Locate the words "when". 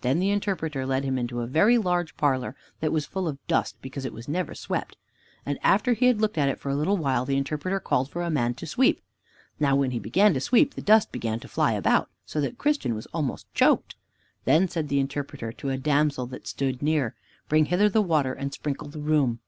9.76-9.92